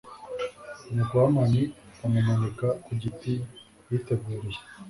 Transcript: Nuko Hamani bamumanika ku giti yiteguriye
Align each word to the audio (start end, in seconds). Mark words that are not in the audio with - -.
Nuko 0.93 1.13
Hamani 1.21 1.61
bamumanika 1.99 2.67
ku 2.83 2.91
giti 3.01 3.33
yiteguriye 3.89 4.59